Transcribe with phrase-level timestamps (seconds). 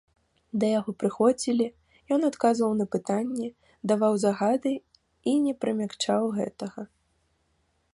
[0.61, 1.67] Да яго прыходзілі,
[2.17, 3.47] ён адказваў на пытанні,
[3.93, 4.71] даваў загады
[5.35, 6.81] і не прыкмячаў гэтага.